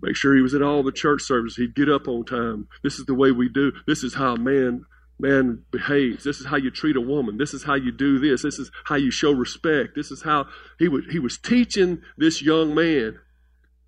[0.00, 1.58] make sure he was at all the church services.
[1.58, 2.66] He'd get up on time.
[2.82, 3.72] This is the way we do.
[3.86, 4.86] This is how a man
[5.18, 6.24] man behaves.
[6.24, 7.38] This is how you treat a woman.
[7.38, 8.42] This is how you do this.
[8.42, 9.90] This is how you show respect.
[9.96, 10.46] This is how
[10.78, 13.18] he would he was teaching this young man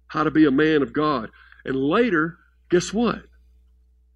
[0.08, 1.30] how to be a man of God.
[1.64, 2.38] And later,
[2.68, 3.22] guess what?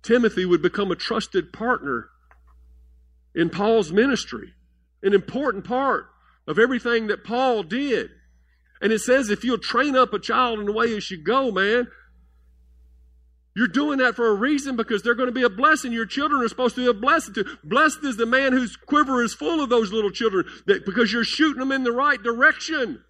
[0.03, 2.11] Timothy would become a trusted partner
[3.35, 4.53] in Paul's ministry,
[5.03, 6.07] an important part
[6.47, 8.11] of everything that Paul did.
[8.81, 11.51] And it says if you'll train up a child in the way he should go,
[11.51, 11.89] man,
[13.57, 15.93] you're doing that for a reason because they're going to be a blessing.
[15.93, 17.59] Your children are supposed to be a blessing to.
[17.63, 21.23] Blessed is the man whose quiver is full of those little children that, because you're
[21.23, 23.05] shooting them in the right direction.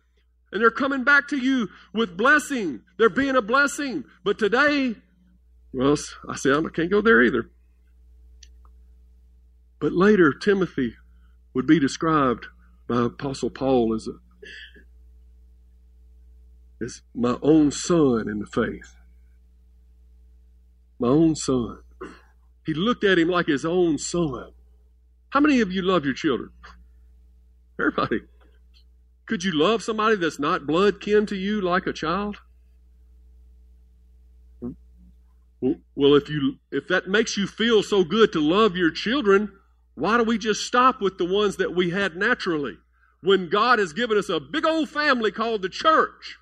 [0.52, 2.82] And they're coming back to you with blessing.
[2.98, 4.04] They're being a blessing.
[4.22, 4.96] But today,
[5.72, 5.96] well,
[6.28, 7.50] I say I can't go there either.
[9.80, 10.94] But later, Timothy
[11.54, 12.46] would be described
[12.86, 14.12] by Apostle Paul as, a,
[16.84, 18.94] as my own son in the faith.
[20.98, 21.78] My own son.
[22.66, 24.52] He looked at him like his own son.
[25.30, 26.50] How many of you love your children?
[27.78, 28.20] Everybody.
[29.26, 32.38] Could you love somebody that's not blood kin to you like a child?
[35.60, 39.50] Well, if you if that makes you feel so good to love your children,
[39.94, 42.76] why do we just stop with the ones that we had naturally?
[43.22, 46.36] When God has given us a big old family called the church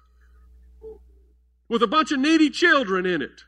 [1.69, 3.43] with a bunch of needy children in it.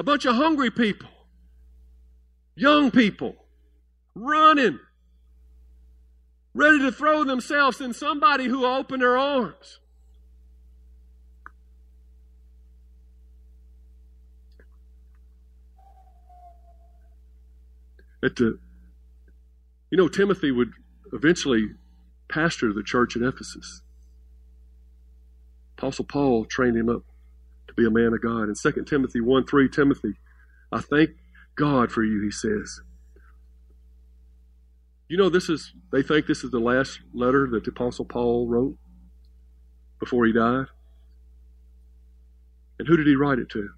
[0.00, 1.10] A bunch of hungry people.
[2.56, 3.36] Young people
[4.14, 4.80] running
[6.54, 9.78] ready to throw themselves in somebody who will open their arms.
[18.24, 18.58] At the,
[19.90, 20.70] you know, Timothy would
[21.12, 21.72] eventually
[22.26, 23.82] pastor the church at Ephesus.
[25.76, 27.02] Apostle Paul trained him up
[27.70, 28.48] to be a man of God.
[28.48, 30.14] In 2 Timothy 1 3, Timothy,
[30.72, 31.10] I thank
[31.56, 32.80] God for you, he says
[35.10, 38.46] you know, this is, they think this is the last letter that the Apostle Paul
[38.46, 38.76] wrote
[39.98, 40.66] before he died.
[42.78, 43.70] And who did he write it to?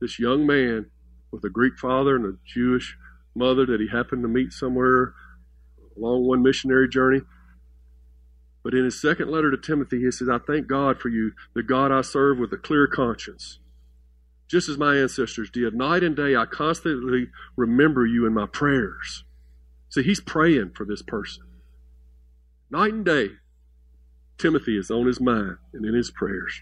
[0.00, 0.86] This young man
[1.30, 2.96] with a Greek father and a Jewish
[3.36, 5.14] mother that he happened to meet somewhere
[5.96, 7.20] along one missionary journey.
[8.62, 11.62] But in his second letter to Timothy, he says, I thank God for you, the
[11.62, 13.58] God I serve with a clear conscience
[14.50, 15.74] just as my ancestors did.
[15.74, 19.24] Night and day, I constantly remember you in my prayers.
[19.90, 21.44] See, he's praying for this person.
[22.68, 23.28] Night and day,
[24.38, 26.60] Timothy is on his mind and in his prayers.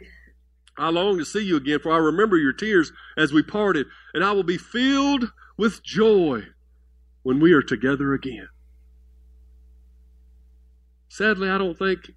[0.76, 4.22] I long to see you again, for I remember your tears as we parted, and
[4.22, 6.42] I will be filled with joy
[7.22, 8.48] when we are together again.
[11.08, 12.12] Sadly, I don't think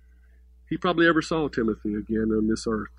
[0.70, 2.90] he probably ever saw Timothy again on this earth.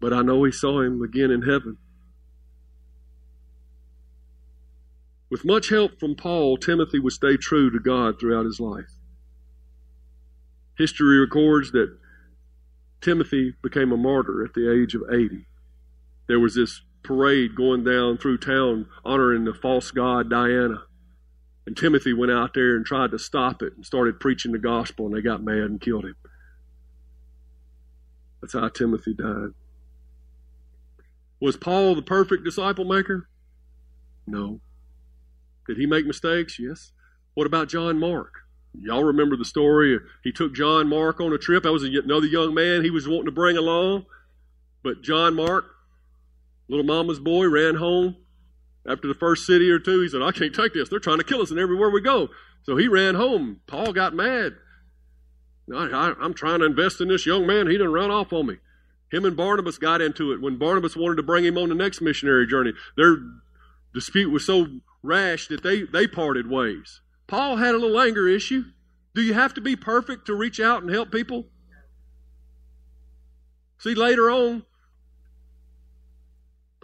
[0.00, 1.78] But I know he saw him again in heaven.
[5.30, 8.92] With much help from Paul, Timothy would stay true to God throughout his life.
[10.76, 11.96] History records that
[13.00, 15.46] Timothy became a martyr at the age of 80.
[16.26, 20.84] There was this parade going down through town honoring the false god Diana.
[21.66, 25.06] And Timothy went out there and tried to stop it and started preaching the gospel,
[25.06, 26.16] and they got mad and killed him.
[28.40, 29.54] That's how Timothy died.
[31.40, 33.28] Was Paul the perfect disciple maker?
[34.26, 34.60] No.
[35.66, 36.58] Did he make mistakes?
[36.58, 36.92] Yes.
[37.34, 38.40] What about John Mark?
[38.78, 39.98] Y'all remember the story?
[40.22, 41.62] He took John Mark on a trip.
[41.62, 44.04] That was another young man he was wanting to bring along.
[44.82, 45.64] But John Mark,
[46.68, 48.16] little mama's boy, ran home
[48.88, 50.00] after the first city or two.
[50.00, 50.88] He said, I can't take this.
[50.88, 52.28] They're trying to kill us and everywhere we go.
[52.62, 53.60] So he ran home.
[53.66, 54.54] Paul got mad.
[55.74, 57.66] I, am trying to invest in this young man.
[57.66, 58.56] He didn't run off on me.
[59.10, 62.00] Him and Barnabas got into it when Barnabas wanted to bring him on the next
[62.00, 62.72] missionary journey.
[62.96, 63.16] Their
[63.94, 64.66] dispute was so
[65.02, 67.00] rash that they, they parted ways.
[67.26, 68.64] Paul had a little anger issue.
[69.14, 71.46] Do you have to be perfect to reach out and help people?
[73.78, 74.64] See, later on,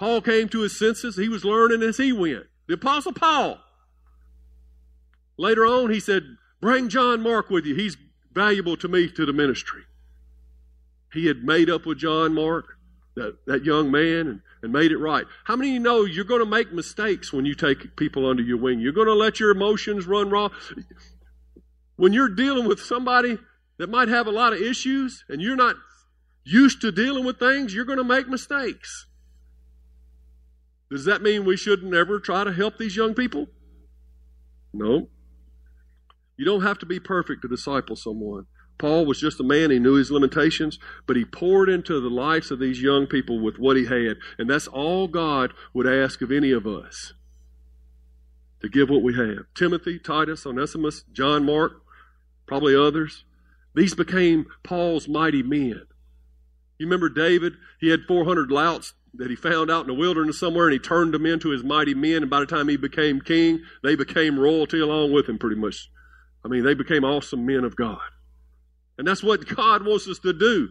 [0.00, 1.16] Paul came to his senses.
[1.16, 2.46] He was learning as he went.
[2.66, 3.58] The Apostle Paul.
[5.36, 6.22] Later on, he said,
[6.58, 7.74] Bring John Mark with you.
[7.74, 7.98] He's
[8.32, 9.82] valuable to me to the ministry.
[11.12, 12.78] He had made up with John Mark,
[13.14, 15.26] that, that young man, and, and made it right.
[15.44, 18.42] How many of you know you're going to make mistakes when you take people under
[18.42, 18.80] your wing?
[18.80, 20.48] You're going to let your emotions run raw.
[21.96, 23.36] When you're dealing with somebody
[23.76, 25.76] that might have a lot of issues and you're not
[26.42, 29.08] used to dealing with things, you're going to make mistakes.
[30.90, 33.46] Does that mean we shouldn't ever try to help these young people?
[34.72, 35.08] No.
[36.36, 38.46] You don't have to be perfect to disciple someone.
[38.78, 42.50] Paul was just a man, he knew his limitations, but he poured into the lives
[42.50, 44.16] of these young people with what he had.
[44.38, 47.12] And that's all God would ask of any of us
[48.62, 49.44] to give what we have.
[49.54, 51.82] Timothy, Titus, Onesimus, John Mark,
[52.46, 53.24] probably others.
[53.74, 55.82] These became Paul's mighty men.
[56.78, 57.54] You remember David?
[57.78, 61.14] He had 400 louts that he found out in the wilderness somewhere, and he turned
[61.14, 62.22] them into his mighty men.
[62.22, 65.90] And by the time he became king, they became royalty along with him, pretty much.
[66.44, 67.98] I mean, they became awesome men of God.
[68.96, 70.68] And that's what God wants us to do.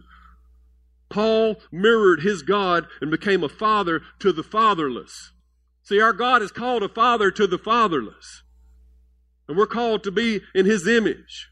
[1.08, 5.32] Paul mirrored his God and became a father to the fatherless.
[5.82, 8.42] See, our God is called a father to the fatherless.
[9.48, 11.50] And we're called to be in his image.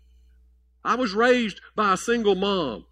[0.85, 2.87] I was raised by a single mom.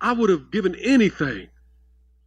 [0.00, 1.48] I would have given anything.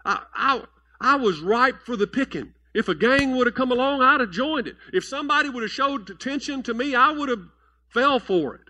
[0.05, 0.63] I, I,
[0.99, 2.53] I was ripe for the picking.
[2.73, 4.75] If a gang would have come along, I'd have joined it.
[4.93, 7.43] If somebody would have showed attention to me, I would have
[7.89, 8.61] fell for it.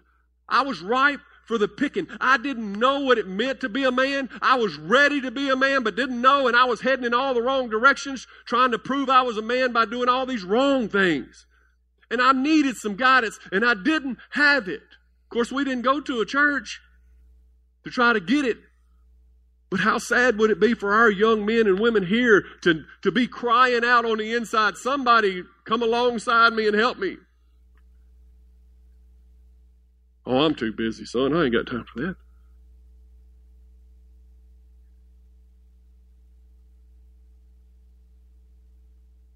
[0.47, 2.07] I was ripe for the picking.
[2.21, 4.29] I didn't know what it meant to be a man.
[4.41, 7.13] I was ready to be a man, but didn't know, and I was heading in
[7.13, 10.43] all the wrong directions, trying to prove I was a man by doing all these
[10.43, 11.47] wrong things.
[12.11, 14.81] And I needed some guidance, and I didn't have it.
[14.81, 16.81] Of course, we didn't go to a church
[17.83, 18.57] to try to get it.
[19.69, 23.11] But how sad would it be for our young men and women here to, to
[23.11, 27.17] be crying out on the inside, somebody come alongside me and help me?
[30.25, 31.35] Oh, I'm too busy, son.
[31.35, 32.15] I ain't got time for that.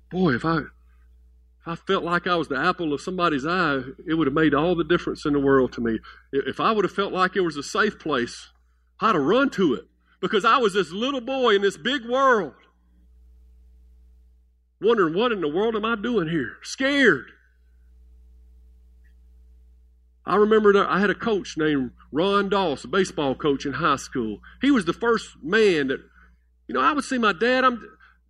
[0.09, 4.15] Boy, if I if I felt like I was the apple of somebody's eye, it
[4.15, 5.99] would have made all the difference in the world to me.
[6.31, 8.49] If I would have felt like it was a safe place,
[8.99, 9.87] I'd have run to it
[10.23, 12.53] because I was this little boy in this big world,
[14.81, 16.53] wondering what in the world am I doing here?
[16.63, 17.25] Scared.
[20.25, 23.97] I remember that I had a coach named Ron Doss, a baseball coach in high
[23.97, 24.39] school.
[24.61, 25.99] He was the first man that,
[26.69, 27.85] you know, I would see my dad, I'm,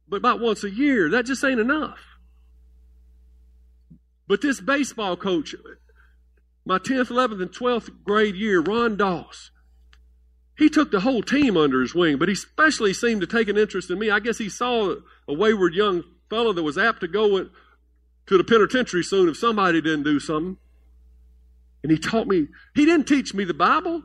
[0.09, 1.11] but about once a year.
[1.11, 1.99] That just ain't enough.
[4.27, 5.53] But this baseball coach,
[6.65, 9.51] my 10th, 11th, and 12th grade year, Ron Doss,
[10.57, 13.57] he took the whole team under his wing, but he especially seemed to take an
[13.57, 14.09] interest in me.
[14.09, 14.95] I guess he saw
[15.27, 17.49] a wayward young fellow that was apt to go
[18.27, 20.57] to the penitentiary soon if somebody didn't do something.
[21.81, 24.03] And he taught me, he didn't teach me the Bible.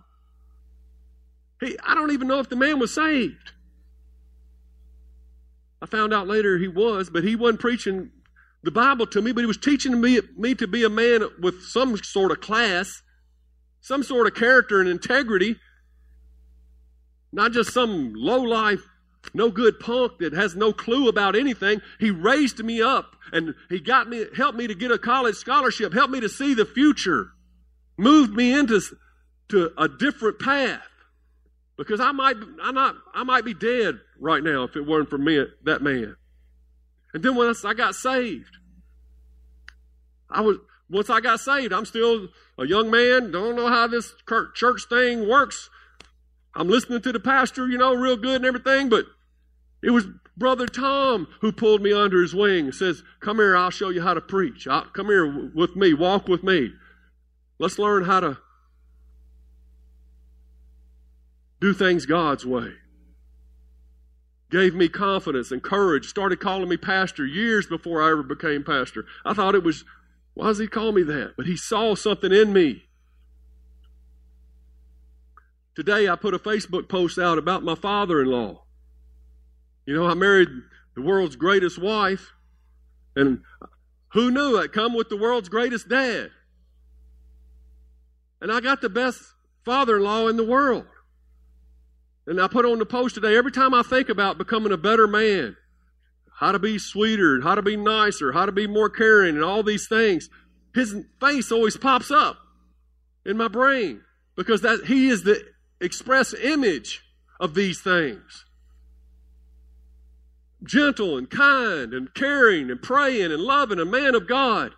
[1.60, 3.52] He, I don't even know if the man was saved.
[5.80, 8.10] I found out later he was, but he wasn't preaching
[8.64, 11.62] the Bible to me, but he was teaching me, me to be a man with
[11.62, 13.02] some sort of class,
[13.80, 15.56] some sort of character and integrity,
[17.32, 18.82] not just some low life,
[19.34, 21.80] no good punk that has no clue about anything.
[21.98, 25.92] He raised me up and he got me, helped me to get a college scholarship,
[25.92, 27.32] helped me to see the future
[27.98, 28.80] moved me into
[29.48, 30.82] to a different path
[31.76, 35.18] because I might I not I might be dead right now if it weren't for
[35.18, 36.16] me that man.
[37.12, 38.56] And then once I got saved,
[40.30, 40.58] I was
[40.90, 43.30] once I got saved, I'm still a young man.
[43.30, 44.12] Don't know how this
[44.54, 45.68] church thing works.
[46.58, 49.06] I'm listening to the pastor, you know, real good and everything, but
[49.80, 50.06] it was
[50.36, 54.12] Brother Tom who pulled me under his wing says, Come here, I'll show you how
[54.12, 54.66] to preach.
[54.66, 56.72] I'll, come here with me, walk with me.
[57.60, 58.38] Let's learn how to
[61.60, 62.72] do things God's way.
[64.50, 66.06] Gave me confidence and courage.
[66.06, 69.04] Started calling me pastor years before I ever became pastor.
[69.24, 69.84] I thought it was,
[70.34, 71.34] why does he call me that?
[71.36, 72.87] But he saw something in me.
[75.78, 78.64] Today I put a Facebook post out about my father in law.
[79.86, 80.48] You know, I married
[80.96, 82.32] the world's greatest wife,
[83.14, 83.42] and
[84.08, 86.30] who knew I'd come with the world's greatest dad?
[88.40, 89.22] And I got the best
[89.64, 90.84] father in law in the world.
[92.26, 95.06] And I put on the post today every time I think about becoming a better
[95.06, 95.56] man,
[96.40, 99.62] how to be sweeter, how to be nicer, how to be more caring, and all
[99.62, 100.28] these things,
[100.74, 102.36] his face always pops up
[103.24, 104.02] in my brain
[104.34, 105.40] because that he is the
[105.80, 107.04] express image
[107.40, 108.44] of these things.
[110.62, 114.72] gentle and kind and caring and praying and loving, a man of God.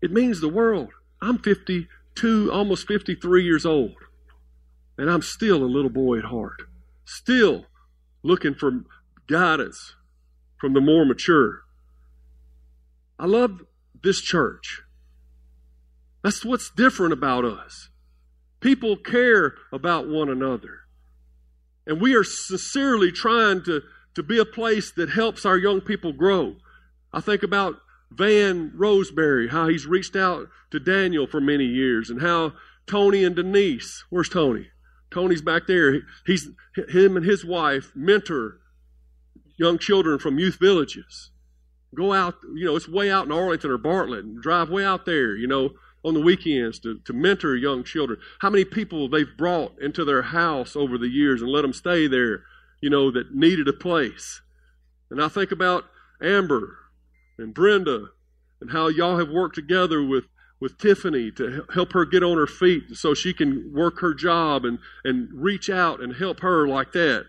[0.00, 0.90] It means the world.
[1.20, 3.96] I'm 52, almost 53 years old,
[4.96, 6.62] and I'm still a little boy at heart,
[7.04, 7.66] still
[8.22, 8.84] looking for
[9.26, 9.94] guidance
[10.56, 11.62] from the more mature.
[13.18, 13.62] I love
[14.02, 14.82] this church.
[16.22, 17.90] That's what's different about us.
[18.60, 20.80] People care about one another.
[21.86, 23.82] And we are sincerely trying to,
[24.14, 26.56] to be a place that helps our young people grow.
[27.12, 27.76] I think about
[28.10, 32.52] Van Roseberry, how he's reached out to Daniel for many years, and how
[32.86, 34.68] Tony and Denise, where's Tony?
[35.10, 36.02] Tony's back there.
[36.26, 36.48] He's
[36.90, 38.60] him and his wife mentor
[39.56, 41.30] young children from youth villages.
[41.94, 45.06] Go out, you know, it's way out in Arlington or Bartlett, and drive way out
[45.06, 45.70] there, you know,
[46.04, 48.18] on the weekends to, to mentor young children.
[48.40, 52.06] How many people they've brought into their house over the years and let them stay
[52.06, 52.44] there,
[52.80, 54.40] you know, that needed a place.
[55.10, 55.84] And I think about
[56.22, 56.78] Amber
[57.38, 58.08] and Brenda
[58.60, 60.24] and how y'all have worked together with,
[60.60, 64.64] with Tiffany to help her get on her feet so she can work her job
[64.64, 67.26] and, and reach out and help her like that.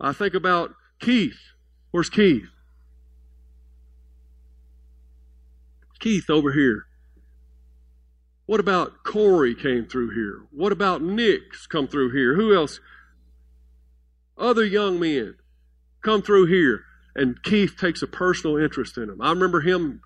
[0.00, 1.38] I think about Keith.
[1.90, 2.48] Where's Keith?
[5.98, 6.85] Keith over here.
[8.46, 10.46] What about Corey came through here?
[10.52, 12.34] What about Nick's come through here?
[12.34, 12.80] Who else?
[14.38, 15.36] Other young men
[16.02, 16.84] come through here
[17.16, 19.20] and Keith takes a personal interest in them.
[19.20, 20.02] I remember him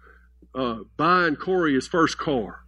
[0.55, 2.61] uh, buying Corey his first car.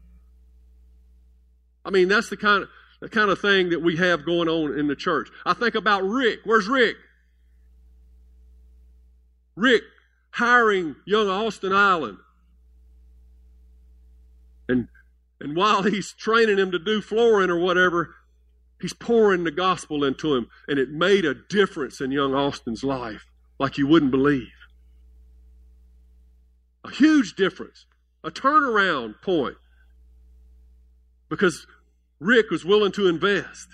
[1.84, 2.68] I mean, that's the kind of
[3.00, 5.28] the kind of thing that we have going on in the church.
[5.44, 6.40] I think about Rick.
[6.44, 6.96] Where's Rick?
[9.56, 9.82] Rick
[10.30, 12.18] hiring young Austin Island.
[14.68, 14.86] And
[15.42, 18.14] and while he's training him to do flooring or whatever,
[18.80, 20.46] he's pouring the gospel into him.
[20.68, 23.26] And it made a difference in young Austin's life
[23.58, 24.52] like you wouldn't believe.
[26.84, 27.86] A huge difference,
[28.22, 29.56] a turnaround point.
[31.28, 31.66] Because
[32.20, 33.66] Rick was willing to invest.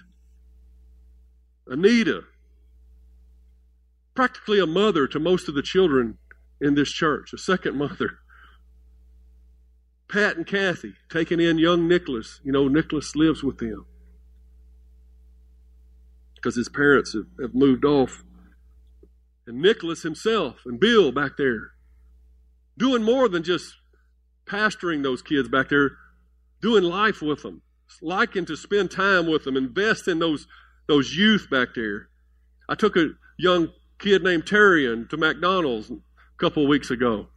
[1.67, 2.23] Anita,
[4.15, 6.17] practically a mother to most of the children
[6.63, 8.21] in this church, a second mother.
[10.11, 12.41] Pat and Kathy taking in young Nicholas.
[12.45, 13.87] You know, Nicholas lives with them
[16.35, 18.25] because his parents have, have moved off
[19.47, 21.73] and Nicholas himself and Bill back there
[22.79, 23.75] doing more than just
[24.47, 25.91] pastoring those kids back there,
[26.63, 27.63] doing life with them,
[28.01, 30.47] liking to spend time with them, invest in those
[30.87, 32.09] those youth back there.
[32.69, 35.99] I took a young kid named Terrian to McDonald's a
[36.39, 37.29] couple of weeks ago.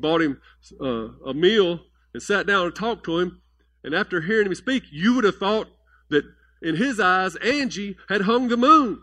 [0.00, 0.40] Bought him
[0.80, 1.80] uh, a meal
[2.12, 3.40] and sat down and talked to him.
[3.84, 5.68] And after hearing him speak, you would have thought
[6.10, 6.24] that
[6.62, 9.00] in his eyes, Angie had hung the moon.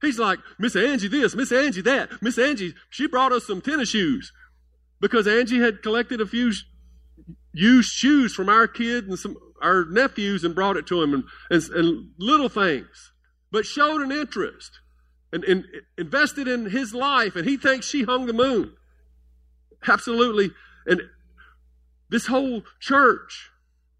[0.00, 2.10] He's like, Miss Angie this, Miss Angie that.
[2.20, 4.32] Miss Angie, she brought us some tennis shoes
[5.00, 6.52] because Angie had collected a few
[7.52, 11.24] used shoes from our kid and some our nephews and brought it to him and,
[11.50, 13.12] and, and little things,
[13.52, 14.80] but showed an interest
[15.32, 15.64] and, and
[15.96, 17.36] invested in his life.
[17.36, 18.72] And he thinks she hung the moon.
[19.86, 20.50] Absolutely.
[20.86, 21.02] And
[22.08, 23.50] this whole church,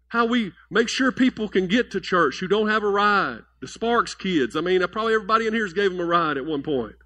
[0.09, 3.67] how we make sure people can get to church who don't have a ride the
[3.69, 4.57] Sparks kids.
[4.57, 6.97] I mean, uh, probably everybody in here has gave them a ride at one point.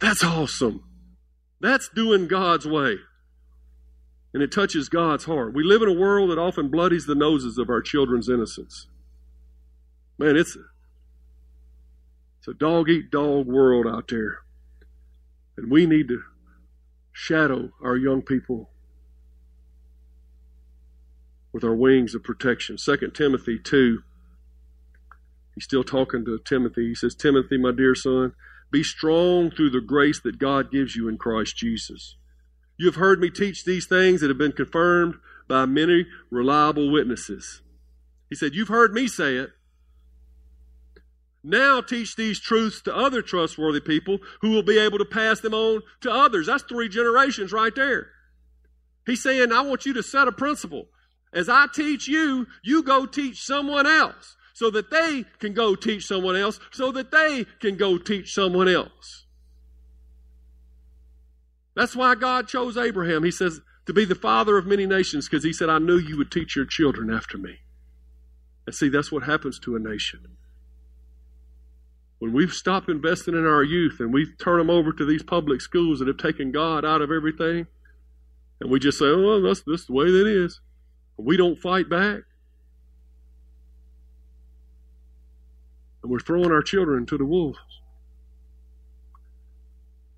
[0.00, 0.84] That's awesome.
[1.60, 2.96] That's doing God's way.
[4.32, 5.52] And it touches God's heart.
[5.52, 8.86] We live in a world that often bloodies the noses of our children's innocence.
[10.16, 10.56] Man, it's,
[12.38, 14.38] it's a dog eat dog world out there.
[15.56, 16.22] And we need to
[17.12, 18.70] shadow our young people
[21.52, 22.76] with our wings of protection.
[22.76, 24.02] 2 Timothy 2.
[25.54, 26.88] He's still talking to Timothy.
[26.88, 28.34] He says, Timothy, my dear son,
[28.70, 32.16] be strong through the grace that God gives you in Christ Jesus.
[32.76, 35.14] You have heard me teach these things that have been confirmed
[35.48, 37.62] by many reliable witnesses.
[38.28, 39.50] He said, You've heard me say it.
[41.48, 45.54] Now teach these truths to other trustworthy people who will be able to pass them
[45.54, 46.46] on to others.
[46.46, 48.08] That's three generations right there.
[49.06, 50.86] He's saying, I want you to set a principle.
[51.32, 56.04] As I teach you, you go teach someone else so that they can go teach
[56.04, 59.26] someone else, so that they can go teach someone else.
[61.76, 63.22] That's why God chose Abraham.
[63.22, 66.16] He says, to be the father of many nations, because he said, I knew you
[66.16, 67.58] would teach your children after me.
[68.66, 70.38] And see, that's what happens to a nation.
[72.18, 75.60] When we've stopped investing in our youth and we turn them over to these public
[75.60, 77.66] schools that have taken God out of everything,
[78.60, 80.60] and we just say, oh, well, that's, that's the way that is.
[81.18, 82.22] We don't fight back.
[86.06, 87.58] and we're throwing our children to the wolves.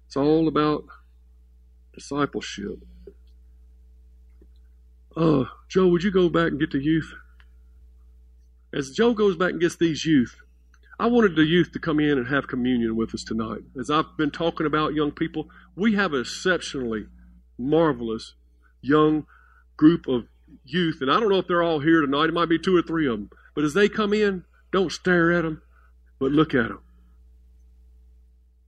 [0.07, 0.85] It's all about
[1.95, 2.85] discipleship.
[5.17, 7.15] Uh, Joe, would you go back and get the youth?
[8.71, 10.37] As Joe goes back and gets these youth,
[11.01, 13.63] I wanted the youth to come in and have communion with us tonight.
[13.79, 17.07] As I've been talking about young people, we have an exceptionally
[17.57, 18.35] marvelous
[18.81, 19.27] young
[19.77, 20.27] group of
[20.65, 20.99] youth.
[21.01, 22.29] And I don't know if they're all here tonight.
[22.29, 23.31] It might be two or three of them.
[23.55, 25.63] But as they come in, don't stare at them,
[26.19, 26.81] but look at them.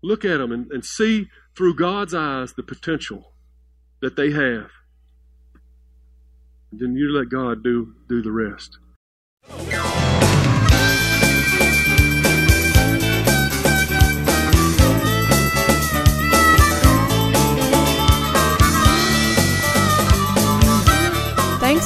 [0.03, 3.33] Look at them and, and see through God's eyes the potential
[4.01, 4.71] that they have.
[6.71, 8.79] And then you let God do, do the rest.